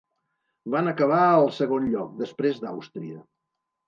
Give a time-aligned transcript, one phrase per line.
[0.75, 3.19] Van acabar al segon lloc, després d'Àustria.